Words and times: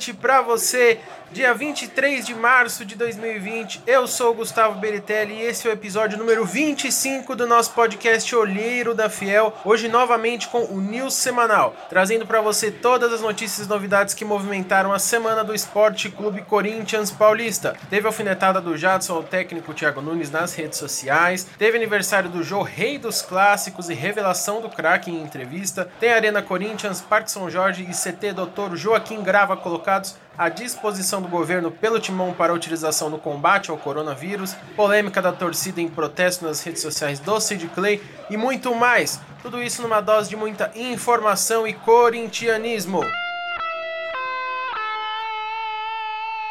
noite 0.00 0.14
para 0.14 0.40
você. 0.40 0.98
Dia 1.32 1.54
23 1.54 2.26
de 2.26 2.34
março 2.34 2.84
de 2.84 2.96
2020. 2.96 3.84
Eu 3.86 4.08
sou 4.08 4.32
o 4.32 4.34
Gustavo 4.34 4.80
Beritelli 4.80 5.34
e 5.34 5.42
esse 5.42 5.64
é 5.64 5.70
o 5.70 5.72
episódio 5.72 6.18
número 6.18 6.44
25 6.44 7.36
do 7.36 7.46
nosso 7.46 7.70
podcast 7.70 8.34
Olheiro 8.34 8.96
da 8.96 9.08
Fiel. 9.08 9.54
Hoje 9.64 9.86
novamente 9.86 10.48
com 10.48 10.64
o 10.64 10.80
News 10.80 11.14
Semanal, 11.14 11.76
trazendo 11.88 12.26
para 12.26 12.40
você 12.40 12.72
todas 12.72 13.12
as 13.12 13.20
notícias 13.20 13.64
e 13.64 13.70
novidades 13.70 14.12
que 14.12 14.24
movimentaram 14.24 14.92
a 14.92 14.98
semana 14.98 15.44
do 15.44 15.54
Esporte 15.54 16.10
Clube 16.10 16.42
Corinthians 16.42 17.12
Paulista. 17.12 17.76
Teve 17.88 18.08
alfinetada 18.08 18.60
do 18.60 18.76
Jadson 18.76 19.14
ao 19.14 19.22
técnico 19.22 19.72
Thiago 19.72 20.02
Nunes 20.02 20.32
nas 20.32 20.52
redes 20.56 20.80
sociais, 20.80 21.46
teve 21.56 21.76
aniversário 21.76 22.28
do 22.28 22.42
Jô 22.42 22.62
Rei 22.62 22.98
dos 22.98 23.22
Clássicos 23.22 23.88
e 23.88 23.94
revelação 23.94 24.60
do 24.60 24.68
craque 24.68 25.12
em 25.12 25.22
entrevista, 25.22 25.88
tem 26.00 26.12
Arena 26.12 26.42
Corinthians, 26.42 27.00
Parque 27.00 27.30
São 27.30 27.48
Jorge 27.48 27.86
e 27.88 27.94
CT 27.94 28.32
Doutor 28.32 28.74
Joaquim 28.74 29.22
Grava 29.22 29.56
colocados 29.56 30.16
à 30.40 30.48
disposição 30.48 31.20
do 31.20 31.28
governo 31.28 31.70
pelo 31.70 32.00
timão 32.00 32.32
para 32.32 32.50
a 32.50 32.56
utilização 32.56 33.10
no 33.10 33.18
combate 33.18 33.70
ao 33.70 33.76
coronavírus, 33.76 34.56
polêmica 34.74 35.20
da 35.20 35.32
torcida 35.32 35.82
em 35.82 35.88
protesto 35.88 36.46
nas 36.46 36.62
redes 36.62 36.80
sociais 36.80 37.20
do 37.20 37.38
Sid 37.38 37.68
Clay 37.74 38.00
e 38.30 38.38
muito 38.38 38.74
mais. 38.74 39.20
Tudo 39.42 39.62
isso 39.62 39.82
numa 39.82 40.00
dose 40.00 40.30
de 40.30 40.36
muita 40.36 40.72
informação 40.74 41.68
e 41.68 41.74
corintianismo. 41.74 43.02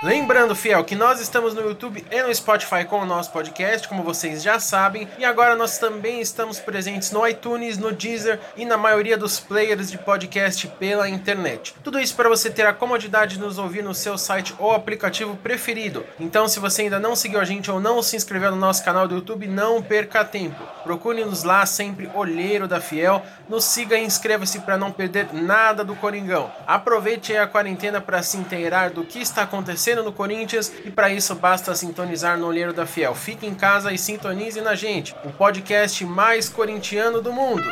Lembrando, 0.02 0.56
fiel, 0.56 0.82
que 0.86 0.96
nós 0.96 1.20
estamos 1.20 1.54
no 1.54 1.60
YouTube 1.60 2.06
e 2.10 2.24
no 2.24 2.34
Spotify 2.34 2.86
com 2.86 3.02
o 3.02 3.06
nosso 3.06 3.34
podcast, 3.34 3.86
como 3.86 4.02
vocês 4.02 4.42
já 4.42 4.58
sabem, 4.58 5.10
e 5.18 5.26
agora 5.26 5.58
nós 5.58 5.78
também 5.78 6.22
estamos 6.22 6.58
presentes 6.58 7.12
no 7.12 7.28
iTunes, 7.28 7.78
no 7.78 7.92
Deezer 7.92 8.40
e 8.56 8.64
na 8.64 8.78
maioria 8.78 9.18
dos 9.18 9.42
players 9.42 9.92
de 9.92 9.98
podcast 9.98 10.66
pela 10.80 11.10
internet. 11.10 11.76
Tudo 11.84 12.00
isso 12.00 12.16
para 12.16 12.30
você 12.30 12.50
ter 12.50 12.66
a 12.66 12.72
comodidade 12.72 13.36
de 13.36 13.42
nos 13.42 13.58
ouvir 13.58 13.84
no 13.84 13.94
seu 13.94 14.18
site 14.18 14.56
ou 14.58 14.72
aplicativo 14.72 15.36
preferido. 15.36 16.06
Então, 16.18 16.48
se 16.48 16.62
você 16.62 16.84
ainda 16.84 16.98
não 16.98 17.14
seguiu 17.14 17.42
a 17.42 17.44
gente 17.44 17.70
ou 17.70 17.82
não 17.82 18.02
se 18.02 18.16
inscreveu 18.16 18.52
no 18.52 18.58
nosso 18.58 18.86
canal 18.86 19.06
do 19.06 19.16
YouTube, 19.16 19.48
não 19.48 19.82
perca 19.82 20.24
tempo. 20.24 20.64
Procure-nos 20.82 21.44
lá 21.44 21.66
sempre, 21.66 22.10
Olheiro 22.14 22.70
da 22.70 22.80
Fiel. 22.80 23.22
Nos 23.50 23.66
siga 23.66 23.98
e 23.98 24.06
inscreva-se 24.06 24.60
para 24.60 24.78
não 24.78 24.94
perder 24.94 25.34
nada 25.34 25.84
do 25.84 25.94
Coringão. 25.94 26.50
Aproveite 26.66 27.36
a 27.36 27.46
quarentena 27.46 28.00
para 28.00 28.24
se 28.24 28.38
inteirar 28.38 28.92
do 28.92 29.04
que 29.04 29.20
está 29.20 29.42
acontecendo 29.42 29.89
no 29.96 30.14
Corinthians 30.14 30.72
e 30.86 30.92
para 30.92 31.10
isso 31.10 31.34
basta 31.36 31.76
sintonizar 31.76 32.38
no 32.38 32.48
Olheiro 32.48 32.74
da 32.74 32.86
Fiel. 32.86 33.16
Fique 33.16 33.46
em 33.46 33.56
casa 33.56 33.92
e 33.92 33.98
sintonize 33.98 34.62
na 34.62 34.76
gente, 34.76 35.16
o 35.24 35.32
podcast 35.32 36.06
mais 36.06 36.48
corintiano 36.48 37.22
do 37.22 37.34
mundo. 37.34 37.68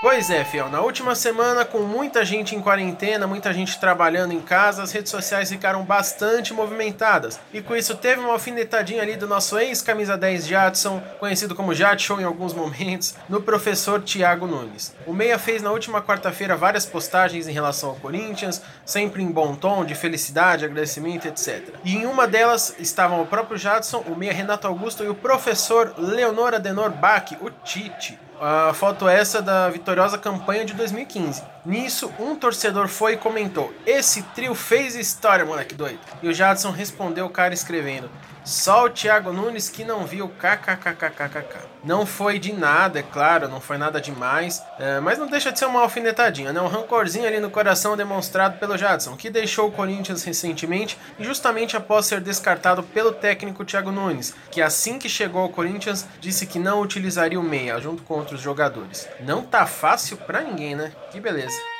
Pois 0.00 0.30
é, 0.30 0.44
Fiel, 0.44 0.68
na 0.68 0.80
última 0.80 1.16
semana, 1.16 1.64
com 1.64 1.80
muita 1.80 2.24
gente 2.24 2.54
em 2.54 2.60
quarentena, 2.60 3.26
muita 3.26 3.52
gente 3.52 3.80
trabalhando 3.80 4.32
em 4.32 4.40
casa, 4.40 4.80
as 4.80 4.92
redes 4.92 5.10
sociais 5.10 5.48
ficaram 5.48 5.82
bastante 5.84 6.54
movimentadas. 6.54 7.40
E 7.52 7.60
com 7.60 7.74
isso 7.74 7.96
teve 7.96 8.20
uma 8.20 8.34
alfinetadinha 8.34 9.02
ali 9.02 9.16
do 9.16 9.26
nosso 9.26 9.58
ex-camisa 9.58 10.16
10 10.16 10.46
Jadson, 10.46 11.02
conhecido 11.18 11.52
como 11.52 11.74
Jadson 11.74 12.20
em 12.20 12.24
alguns 12.24 12.54
momentos, 12.54 13.16
no 13.28 13.42
professor 13.42 14.00
Thiago 14.00 14.46
Nunes. 14.46 14.94
O 15.04 15.12
Meia 15.12 15.36
fez 15.36 15.62
na 15.62 15.72
última 15.72 16.00
quarta-feira 16.00 16.56
várias 16.56 16.86
postagens 16.86 17.48
em 17.48 17.52
relação 17.52 17.90
ao 17.90 17.96
Corinthians, 17.96 18.62
sempre 18.86 19.20
em 19.20 19.32
bom 19.32 19.56
tom, 19.56 19.84
de 19.84 19.96
felicidade, 19.96 20.64
agradecimento, 20.64 21.26
etc. 21.26 21.74
E 21.82 21.96
em 21.96 22.06
uma 22.06 22.28
delas 22.28 22.72
estavam 22.78 23.20
o 23.20 23.26
próprio 23.26 23.58
Jadson, 23.58 24.04
o 24.06 24.14
Meia 24.14 24.32
Renato 24.32 24.68
Augusto 24.68 25.02
e 25.02 25.08
o 25.08 25.14
professor 25.16 25.92
Leonor 25.98 26.54
Adenor 26.54 26.90
Bach, 26.90 27.32
o 27.40 27.50
Tite. 27.50 28.27
A 28.40 28.72
foto 28.72 29.08
essa 29.08 29.42
da 29.42 29.68
vitoriosa 29.68 30.16
campanha 30.16 30.64
de 30.64 30.72
2015. 30.72 31.42
Nisso, 31.66 32.12
um 32.20 32.36
torcedor 32.36 32.86
foi 32.86 33.14
e 33.14 33.16
comentou: 33.16 33.74
Esse 33.84 34.22
trio 34.22 34.54
fez 34.54 34.94
história, 34.94 35.44
moleque 35.44 35.74
doido. 35.74 35.98
E 36.22 36.28
o 36.28 36.32
Jadson 36.32 36.70
respondeu 36.70 37.26
o 37.26 37.30
cara 37.30 37.52
escrevendo: 37.52 38.08
só 38.48 38.86
o 38.86 38.90
Thiago 38.90 39.30
Nunes 39.30 39.68
que 39.68 39.84
não 39.84 40.06
viu 40.06 40.26
kkkkkkk. 40.26 41.68
Não 41.84 42.06
foi 42.06 42.38
de 42.38 42.52
nada, 42.52 42.98
é 42.98 43.02
claro, 43.02 43.46
não 43.46 43.60
foi 43.60 43.76
nada 43.76 44.00
demais, 44.00 44.62
é, 44.78 45.00
mas 45.00 45.18
não 45.18 45.26
deixa 45.26 45.52
de 45.52 45.58
ser 45.58 45.66
uma 45.66 45.82
alfinetadinha, 45.82 46.52
né? 46.52 46.60
Um 46.60 46.66
rancorzinho 46.66 47.26
ali 47.26 47.40
no 47.40 47.50
coração 47.50 47.96
demonstrado 47.96 48.58
pelo 48.58 48.76
Jadson, 48.76 49.16
que 49.16 49.28
deixou 49.28 49.68
o 49.68 49.72
Corinthians 49.72 50.24
recentemente, 50.24 50.98
justamente 51.20 51.76
após 51.76 52.06
ser 52.06 52.22
descartado 52.22 52.82
pelo 52.82 53.12
técnico 53.12 53.64
Thiago 53.64 53.92
Nunes, 53.92 54.34
que 54.50 54.62
assim 54.62 54.98
que 54.98 55.08
chegou 55.08 55.42
ao 55.42 55.50
Corinthians 55.50 56.06
disse 56.18 56.46
que 56.46 56.58
não 56.58 56.80
utilizaria 56.80 57.38
o 57.38 57.42
meia 57.42 57.78
junto 57.78 58.02
com 58.02 58.14
outros 58.14 58.40
jogadores. 58.40 59.06
Não 59.20 59.42
tá 59.42 59.66
fácil 59.66 60.16
pra 60.16 60.40
ninguém, 60.40 60.74
né? 60.74 60.90
Que 61.12 61.20
beleza. 61.20 61.77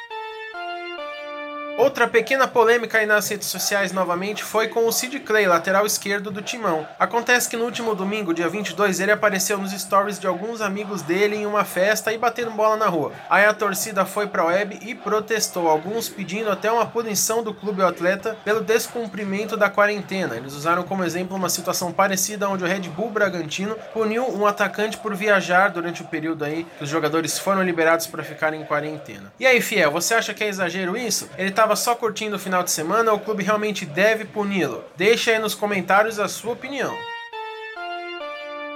Outra 1.89 2.07
pequena 2.07 2.47
polêmica 2.47 2.99
aí 2.99 3.07
nas 3.07 3.27
redes 3.31 3.49
sociais 3.49 3.93
novamente 3.93 4.45
foi 4.45 4.69
com 4.69 4.87
o 4.87 4.93
Sid 4.93 5.21
Clay, 5.21 5.47
lateral 5.47 5.87
esquerdo 5.87 6.31
do 6.31 6.43
Timão. 6.43 6.87
Acontece 6.99 7.49
que 7.49 7.57
no 7.57 7.65
último 7.65 7.95
domingo, 7.95 8.35
dia 8.35 8.47
22, 8.47 9.01
ele 9.01 9.11
apareceu 9.11 9.57
nos 9.57 9.73
stories 9.73 10.19
de 10.19 10.27
alguns 10.27 10.61
amigos 10.61 11.01
dele 11.01 11.37
em 11.37 11.47
uma 11.47 11.65
festa 11.65 12.13
e 12.13 12.19
batendo 12.19 12.51
bola 12.51 12.77
na 12.77 12.87
rua. 12.89 13.13
Aí 13.31 13.47
a 13.47 13.55
torcida 13.55 14.05
foi 14.05 14.27
pra 14.27 14.45
web 14.45 14.79
e 14.83 14.95
protestou, 14.95 15.67
alguns 15.67 16.11
pedindo 16.11 16.51
até 16.51 16.71
uma 16.71 16.85
punição 16.85 17.43
do 17.43 17.55
clube 17.55 17.81
ou 17.81 17.89
atleta 17.89 18.37
pelo 18.45 18.61
descumprimento 18.61 19.57
da 19.57 19.71
quarentena. 19.71 20.37
Eles 20.37 20.53
usaram 20.53 20.83
como 20.83 21.05
exemplo 21.05 21.39
uma 21.39 21.49
situação 21.49 21.91
parecida 21.91 22.51
onde 22.51 22.65
o 22.65 22.67
Red 22.67 22.81
Bull 22.91 23.11
Bragantino 23.11 23.75
puniu 23.95 24.29
um 24.29 24.47
atacante 24.47 24.99
por 24.99 25.15
viajar 25.15 25.71
durante 25.71 26.03
o 26.03 26.05
período 26.05 26.45
aí 26.45 26.67
que 26.77 26.85
os 26.85 26.91
jogadores 26.91 27.39
foram 27.39 27.63
liberados 27.63 28.07
para 28.07 28.23
ficarem 28.23 28.61
em 28.61 28.65
quarentena. 28.67 29.33
E 29.41 29.47
aí, 29.47 29.63
Fiel, 29.63 29.91
você 29.91 30.13
acha 30.13 30.35
que 30.35 30.45
é 30.45 30.49
exagero 30.49 30.95
isso? 30.95 31.31
Ele 31.39 31.51
tava 31.51 31.69
estava 31.69 31.77
só 31.79 31.95
curtindo 31.95 32.37
o 32.37 32.39
final 32.39 32.63
de 32.63 32.71
semana 32.71 33.13
ou 33.13 33.17
o 33.17 33.21
clube 33.21 33.43
realmente 33.43 33.87
deve 33.87 34.27
puni-lo? 34.27 34.85
Deixe 34.97 35.31
aí 35.31 35.39
nos 35.39 35.55
comentários 35.55 36.19
a 36.19 36.29
sua 36.29 36.53
opinião. 36.53 36.93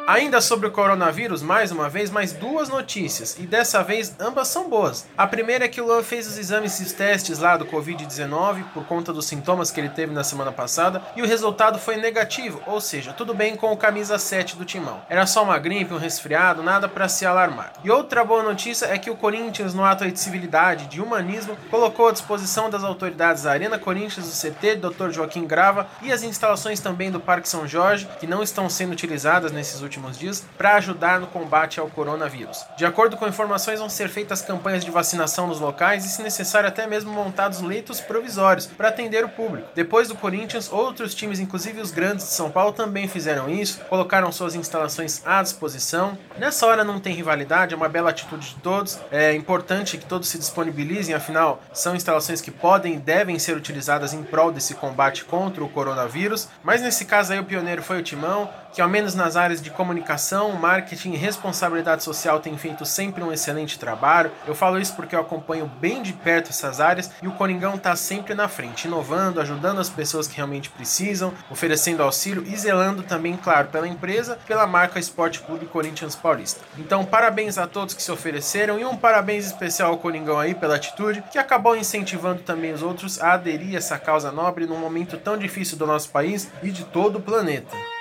Ainda 0.06 0.40
sobre 0.40 0.66
o 0.66 0.70
coronavírus, 0.72 1.42
mais 1.42 1.70
uma 1.70 1.88
vez, 1.88 2.10
mais 2.10 2.32
duas 2.32 2.68
notícias, 2.68 3.36
e 3.38 3.42
dessa 3.42 3.84
vez 3.84 4.12
ambas 4.18 4.48
são 4.48 4.68
boas. 4.68 5.06
A 5.16 5.28
primeira 5.28 5.66
é 5.66 5.68
que 5.68 5.80
o 5.80 5.86
Luan 5.86 6.02
fez 6.02 6.26
os 6.26 6.36
exames 6.36 6.80
e 6.80 6.82
os 6.82 6.92
testes 6.92 7.38
lá 7.38 7.56
do 7.56 7.66
Covid-19 7.66 8.64
por 8.74 8.84
conta 8.84 9.12
dos 9.12 9.26
sintomas 9.26 9.70
que 9.70 9.78
ele 9.78 9.88
teve 9.88 10.12
na 10.12 10.24
semana 10.24 10.50
passada, 10.50 11.00
e 11.14 11.22
o 11.22 11.26
resultado 11.26 11.78
foi 11.78 11.96
negativo, 11.96 12.60
ou 12.66 12.80
seja, 12.80 13.12
tudo 13.12 13.32
bem 13.32 13.54
com 13.54 13.70
o 13.70 13.76
camisa 13.76 14.18
7 14.18 14.56
do 14.56 14.64
timão. 14.64 15.00
Era 15.08 15.24
só 15.24 15.44
uma 15.44 15.56
gripe, 15.56 15.94
um 15.94 15.98
resfriado, 15.98 16.64
nada 16.64 16.88
para 16.88 17.08
se 17.08 17.24
alarmar. 17.24 17.72
E 17.84 17.90
outra 17.90 18.24
boa 18.24 18.42
notícia 18.42 18.86
é 18.86 18.98
que 18.98 19.10
o 19.10 19.16
Corinthians, 19.16 19.72
no 19.72 19.84
ato 19.84 20.10
de 20.10 20.18
civilidade, 20.18 20.86
de 20.86 21.00
humanismo, 21.00 21.56
colocou 21.70 22.08
à 22.08 22.12
disposição 22.12 22.68
das 22.68 22.82
autoridades 22.82 23.46
a 23.46 23.52
Arena 23.52 23.78
Corinthians, 23.78 24.26
o 24.26 24.50
CT, 24.50 24.76
Dr. 24.76 25.10
Joaquim 25.10 25.46
Grava 25.46 25.86
e 26.02 26.10
as 26.12 26.24
instalações 26.24 26.80
também 26.80 27.10
do 27.10 27.20
Parque 27.20 27.48
São 27.48 27.68
Jorge, 27.68 28.08
que 28.18 28.26
não 28.26 28.42
estão 28.42 28.68
sendo 28.68 28.92
utilizadas 28.92 29.52
nesses 29.52 29.80
últimos 29.80 29.91
últimos 29.92 30.18
dias 30.18 30.44
para 30.56 30.76
ajudar 30.76 31.20
no 31.20 31.26
combate 31.26 31.78
ao 31.78 31.88
coronavírus. 31.88 32.64
De 32.76 32.86
acordo 32.86 33.16
com 33.16 33.28
informações, 33.28 33.78
vão 33.78 33.88
ser 33.88 34.08
feitas 34.08 34.40
campanhas 34.40 34.84
de 34.84 34.90
vacinação 34.90 35.46
nos 35.46 35.60
locais 35.60 36.04
e, 36.04 36.08
se 36.08 36.22
necessário, 36.22 36.68
até 36.68 36.86
mesmo 36.86 37.12
montados 37.12 37.60
leitos 37.60 38.00
provisórios 38.00 38.66
para 38.66 38.88
atender 38.88 39.24
o 39.24 39.28
público. 39.28 39.68
Depois 39.74 40.08
do 40.08 40.14
Corinthians, 40.14 40.72
outros 40.72 41.14
times, 41.14 41.40
inclusive 41.40 41.80
os 41.80 41.90
grandes 41.90 42.26
de 42.26 42.32
São 42.32 42.50
Paulo, 42.50 42.72
também 42.72 43.06
fizeram 43.06 43.50
isso, 43.50 43.80
colocaram 43.88 44.32
suas 44.32 44.54
instalações 44.54 45.22
à 45.26 45.42
disposição. 45.42 46.16
Nessa 46.38 46.66
hora 46.66 46.84
não 46.84 46.98
tem 46.98 47.14
rivalidade, 47.14 47.74
é 47.74 47.76
uma 47.76 47.88
bela 47.88 48.10
atitude 48.10 48.50
de 48.50 48.56
todos. 48.56 48.98
É 49.10 49.34
importante 49.34 49.98
que 49.98 50.06
todos 50.06 50.28
se 50.28 50.38
disponibilizem, 50.38 51.14
afinal, 51.14 51.60
são 51.72 51.94
instalações 51.94 52.40
que 52.40 52.50
podem 52.50 52.94
e 52.94 52.98
devem 52.98 53.38
ser 53.38 53.56
utilizadas 53.56 54.14
em 54.14 54.22
prol 54.22 54.50
desse 54.50 54.74
combate 54.74 55.24
contra 55.24 55.62
o 55.62 55.68
coronavírus. 55.68 56.48
Mas 56.62 56.80
nesse 56.80 57.04
caso 57.04 57.32
aí, 57.32 57.38
o 57.38 57.44
pioneiro 57.44 57.82
foi 57.82 57.98
o 57.98 58.02
Timão, 58.02 58.48
que 58.72 58.80
ao 58.80 58.88
menos 58.88 59.14
nas 59.14 59.36
áreas 59.36 59.60
de 59.60 59.70
comunicação, 59.82 60.52
marketing 60.52 61.14
e 61.14 61.16
responsabilidade 61.16 62.04
social 62.04 62.38
tem 62.38 62.56
feito 62.56 62.86
sempre 62.86 63.24
um 63.24 63.32
excelente 63.32 63.80
trabalho. 63.80 64.30
Eu 64.46 64.54
falo 64.54 64.78
isso 64.78 64.94
porque 64.94 65.16
eu 65.16 65.20
acompanho 65.20 65.66
bem 65.80 66.02
de 66.02 66.12
perto 66.12 66.50
essas 66.50 66.78
áreas 66.78 67.10
e 67.20 67.26
o 67.26 67.32
Coringão 67.32 67.74
está 67.74 67.96
sempre 67.96 68.32
na 68.32 68.46
frente, 68.46 68.84
inovando, 68.84 69.40
ajudando 69.40 69.80
as 69.80 69.90
pessoas 69.90 70.28
que 70.28 70.36
realmente 70.36 70.70
precisam, 70.70 71.34
oferecendo 71.50 72.00
auxílio 72.00 72.44
e 72.46 72.56
zelando 72.56 73.02
também, 73.02 73.36
claro, 73.36 73.68
pela 73.68 73.88
empresa, 73.88 74.38
pela 74.46 74.68
marca 74.68 75.00
Esporte 75.00 75.40
Clube 75.40 75.66
Corinthians 75.66 76.14
Paulista. 76.14 76.60
Então, 76.78 77.04
parabéns 77.04 77.58
a 77.58 77.66
todos 77.66 77.92
que 77.92 78.02
se 78.04 78.12
ofereceram 78.12 78.78
e 78.78 78.84
um 78.84 78.96
parabéns 78.96 79.46
especial 79.46 79.90
ao 79.90 79.98
Coringão 79.98 80.38
aí 80.38 80.54
pela 80.54 80.76
atitude, 80.76 81.24
que 81.32 81.38
acabou 81.38 81.76
incentivando 81.76 82.42
também 82.42 82.72
os 82.72 82.82
outros 82.82 83.20
a 83.20 83.32
aderir 83.32 83.74
a 83.74 83.78
essa 83.78 83.98
causa 83.98 84.30
nobre 84.30 84.64
num 84.64 84.78
momento 84.78 85.18
tão 85.18 85.36
difícil 85.36 85.76
do 85.76 85.88
nosso 85.88 86.08
país 86.10 86.48
e 86.62 86.70
de 86.70 86.84
todo 86.84 87.16
o 87.16 87.20
planeta. 87.20 87.91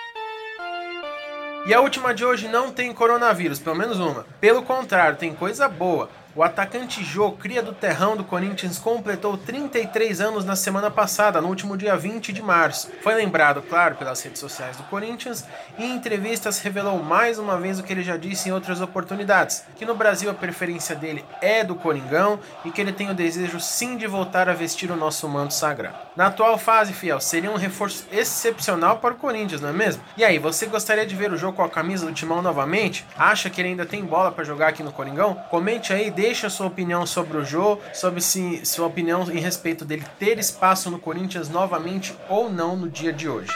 E 1.63 1.73
a 1.75 1.79
última 1.79 2.11
de 2.11 2.25
hoje 2.25 2.47
não 2.47 2.71
tem 2.71 2.91
coronavírus, 2.91 3.59
pelo 3.59 3.75
menos 3.75 3.99
uma. 3.99 4.25
Pelo 4.39 4.63
contrário, 4.63 5.17
tem 5.17 5.33
coisa 5.33 5.69
boa. 5.69 6.09
O 6.33 6.43
atacante 6.43 7.03
Jô, 7.03 7.33
cria 7.33 7.61
do 7.61 7.73
terrão 7.73 8.15
do 8.15 8.23
Corinthians, 8.23 8.79
completou 8.79 9.37
33 9.37 10.21
anos 10.21 10.45
na 10.45 10.55
semana 10.55 10.89
passada, 10.89 11.41
no 11.41 11.49
último 11.49 11.75
dia 11.75 11.97
20 11.97 12.31
de 12.31 12.41
março. 12.41 12.89
Foi 13.03 13.13
lembrado, 13.13 13.61
claro, 13.61 13.95
pelas 13.95 14.21
redes 14.21 14.39
sociais 14.39 14.77
do 14.77 14.83
Corinthians 14.83 15.43
e 15.77 15.83
em 15.83 15.93
entrevistas 15.93 16.59
revelou 16.59 17.03
mais 17.03 17.37
uma 17.37 17.57
vez 17.57 17.79
o 17.79 17.83
que 17.83 17.91
ele 17.91 18.01
já 18.01 18.15
disse 18.15 18.47
em 18.47 18.53
outras 18.53 18.79
oportunidades: 18.79 19.65
que 19.75 19.85
no 19.85 19.93
Brasil 19.93 20.29
a 20.29 20.33
preferência 20.33 20.95
dele 20.95 21.25
é 21.41 21.65
do 21.65 21.75
Coringão 21.75 22.39
e 22.63 22.71
que 22.71 22.79
ele 22.79 22.93
tem 22.93 23.09
o 23.09 23.13
desejo 23.13 23.59
sim 23.59 23.97
de 23.97 24.07
voltar 24.07 24.47
a 24.47 24.53
vestir 24.53 24.89
o 24.89 24.95
nosso 24.95 25.27
manto 25.27 25.53
sagrado. 25.53 25.97
Na 26.15 26.27
atual 26.27 26.57
fase, 26.57 26.93
fiel, 26.93 27.19
seria 27.19 27.51
um 27.51 27.57
reforço 27.57 28.05
excepcional 28.09 28.99
para 28.99 29.13
o 29.13 29.17
Corinthians, 29.17 29.59
não 29.59 29.69
é 29.69 29.73
mesmo? 29.73 30.01
E 30.15 30.23
aí, 30.23 30.39
você 30.39 30.65
gostaria 30.65 31.05
de 31.05 31.13
ver 31.15 31.33
o 31.33 31.37
jogo 31.37 31.57
com 31.57 31.63
a 31.63 31.69
camisa 31.69 32.05
do 32.05 32.13
Timão 32.13 32.41
novamente? 32.41 33.05
Acha 33.17 33.49
que 33.49 33.59
ele 33.59 33.69
ainda 33.69 33.85
tem 33.85 34.05
bola 34.05 34.31
para 34.31 34.45
jogar 34.45 34.69
aqui 34.69 34.81
no 34.81 34.93
Coringão? 34.93 35.35
Comente 35.49 35.91
aí, 35.91 36.09
deixe 36.21 36.45
a 36.45 36.51
sua 36.51 36.67
opinião 36.67 37.03
sobre 37.03 37.35
o 37.35 37.43
jogo, 37.43 37.81
sobre 37.95 38.21
se 38.21 38.63
sua 38.63 38.85
opinião 38.85 39.23
em 39.31 39.39
respeito 39.39 39.83
dele 39.83 40.03
ter 40.19 40.37
espaço 40.37 40.91
no 40.91 40.99
Corinthians 40.99 41.49
novamente 41.49 42.15
ou 42.29 42.47
não 42.47 42.75
no 42.75 42.87
dia 42.87 43.11
de 43.11 43.27
hoje. 43.27 43.49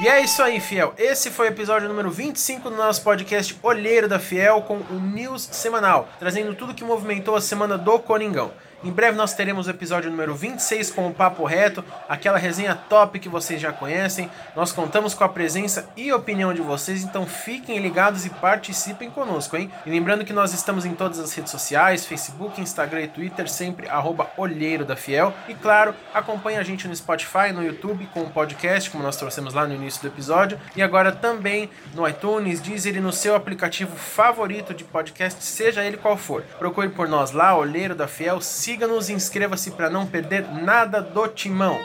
E 0.00 0.08
é 0.08 0.22
isso 0.22 0.42
aí, 0.42 0.58
Fiel. 0.58 0.94
Esse 0.96 1.30
foi 1.30 1.48
o 1.48 1.50
episódio 1.50 1.86
número 1.86 2.10
25 2.10 2.70
do 2.70 2.76
nosso 2.76 3.02
podcast 3.02 3.54
Olheiro 3.62 4.08
da 4.08 4.18
Fiel 4.18 4.62
com 4.62 4.76
o 4.76 5.00
News 5.00 5.48
semanal, 5.52 6.08
trazendo 6.18 6.54
tudo 6.54 6.74
que 6.74 6.84
movimentou 6.84 7.36
a 7.36 7.40
semana 7.40 7.76
do 7.76 7.98
Coringão. 7.98 8.52
Em 8.84 8.92
breve 8.92 9.16
nós 9.16 9.32
teremos 9.32 9.66
o 9.66 9.70
episódio 9.70 10.10
número 10.10 10.34
26 10.34 10.90
com 10.90 11.08
o 11.08 11.14
Papo 11.14 11.44
Reto, 11.44 11.82
aquela 12.06 12.36
resenha 12.36 12.74
top 12.74 13.18
que 13.18 13.28
vocês 13.28 13.58
já 13.58 13.72
conhecem. 13.72 14.30
Nós 14.54 14.70
contamos 14.70 15.14
com 15.14 15.24
a 15.24 15.28
presença 15.28 15.88
e 15.96 16.12
opinião 16.12 16.52
de 16.52 16.60
vocês, 16.60 17.02
então 17.02 17.26
fiquem 17.26 17.78
ligados 17.78 18.26
e 18.26 18.30
participem 18.30 19.10
conosco, 19.10 19.56
hein? 19.56 19.70
E 19.86 19.90
lembrando 19.90 20.26
que 20.26 20.32
nós 20.32 20.52
estamos 20.52 20.84
em 20.84 20.94
todas 20.94 21.18
as 21.18 21.32
redes 21.32 21.50
sociais, 21.50 22.04
Facebook, 22.04 22.60
Instagram 22.60 23.02
e 23.02 23.08
Twitter, 23.08 23.48
sempre 23.48 23.88
arroba 23.88 24.30
Olheiro 24.36 24.84
da 24.84 24.94
Fiel. 24.94 25.32
E 25.48 25.54
claro, 25.54 25.94
acompanhe 26.12 26.58
a 26.58 26.62
gente 26.62 26.86
no 26.86 26.94
Spotify, 26.94 27.52
no 27.54 27.64
YouTube, 27.64 28.06
com 28.12 28.20
o 28.20 28.30
podcast, 28.30 28.90
como 28.90 29.02
nós 29.02 29.16
trouxemos 29.16 29.54
lá 29.54 29.66
no 29.66 29.74
início 29.74 30.02
do 30.02 30.08
episódio. 30.08 30.60
E 30.76 30.82
agora 30.82 31.10
também 31.10 31.70
no 31.94 32.06
iTunes, 32.06 32.60
Deezer 32.60 32.96
e 32.96 33.00
no 33.00 33.12
seu 33.12 33.34
aplicativo 33.34 33.96
favorito 33.96 34.74
de 34.74 34.84
podcast, 34.84 35.42
seja 35.42 35.82
ele 35.82 35.96
qual 35.96 36.18
for. 36.18 36.42
Procure 36.58 36.90
por 36.90 37.08
nós 37.08 37.30
lá, 37.30 37.56
Olheiro 37.56 37.94
da 37.94 38.06
Fiel, 38.06 38.40
siga-nos 38.66 39.08
e 39.08 39.12
inscreva-se 39.12 39.70
para 39.70 39.88
não 39.88 40.04
perder 40.04 40.44
nada 40.52 41.00
do 41.00 41.28
timão. 41.28 41.78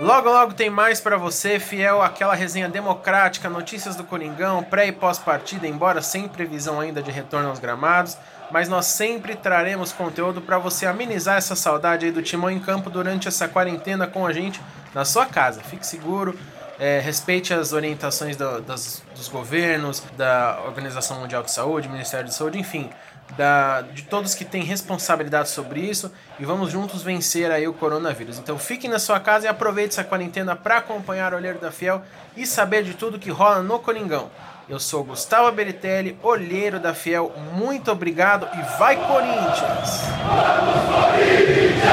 Logo, 0.00 0.30
logo 0.30 0.54
tem 0.54 0.70
mais 0.70 1.02
para 1.02 1.18
você, 1.18 1.60
fiel 1.60 2.00
àquela 2.00 2.34
resenha 2.34 2.66
democrática, 2.66 3.50
notícias 3.50 3.94
do 3.94 4.04
Coringão, 4.04 4.62
pré 4.62 4.86
e 4.86 4.92
pós-partida, 4.92 5.66
embora 5.66 6.00
sem 6.00 6.26
previsão 6.26 6.80
ainda 6.80 7.02
de 7.02 7.10
retorno 7.10 7.50
aos 7.50 7.58
gramados, 7.58 8.16
mas 8.50 8.70
nós 8.70 8.86
sempre 8.86 9.36
traremos 9.36 9.92
conteúdo 9.92 10.40
para 10.40 10.56
você 10.56 10.86
amenizar 10.86 11.36
essa 11.36 11.54
saudade 11.54 12.06
aí 12.06 12.12
do 12.12 12.22
Timão 12.22 12.50
em 12.50 12.58
campo 12.58 12.88
durante 12.88 13.28
essa 13.28 13.46
quarentena 13.46 14.06
com 14.06 14.26
a 14.26 14.32
gente 14.32 14.62
na 14.94 15.04
sua 15.04 15.26
casa. 15.26 15.60
Fique 15.62 15.86
seguro, 15.86 16.38
é, 16.78 17.00
respeite 17.00 17.52
as 17.52 17.74
orientações 17.74 18.34
do, 18.34 18.62
das, 18.62 19.02
dos 19.14 19.28
governos, 19.28 20.02
da 20.16 20.58
Organização 20.64 21.20
Mundial 21.20 21.42
de 21.42 21.50
Saúde, 21.50 21.86
Ministério 21.86 22.26
de 22.26 22.34
Saúde, 22.34 22.58
enfim 22.58 22.88
da, 23.36 23.82
de 23.82 24.02
todos 24.02 24.34
que 24.34 24.44
têm 24.44 24.62
responsabilidade 24.62 25.48
sobre 25.48 25.80
isso 25.80 26.12
e 26.38 26.44
vamos 26.44 26.70
juntos 26.70 27.02
vencer 27.02 27.50
aí 27.50 27.66
o 27.66 27.72
coronavírus. 27.72 28.38
Então 28.38 28.58
fiquem 28.58 28.90
na 28.90 28.98
sua 28.98 29.18
casa 29.20 29.46
e 29.46 29.48
aproveite 29.48 29.94
essa 29.94 30.04
quarentena 30.04 30.54
para 30.54 30.78
acompanhar 30.78 31.32
o 31.32 31.36
Olheiro 31.36 31.58
da 31.58 31.72
Fiel 31.72 32.02
e 32.36 32.46
saber 32.46 32.84
de 32.84 32.94
tudo 32.94 33.18
que 33.18 33.30
rola 33.30 33.62
no 33.62 33.78
Coringão. 33.78 34.30
Eu 34.68 34.80
sou 34.80 35.04
Gustavo 35.04 35.52
Beritelli, 35.52 36.18
Olheiro 36.22 36.80
da 36.80 36.92
Fiel. 36.92 37.32
Muito 37.52 37.90
obrigado 37.92 38.48
e 38.52 38.78
vai 38.78 38.96
Corinthians! 38.96 40.02
Vamos, 40.26 40.74
Corinthians! 40.94 41.86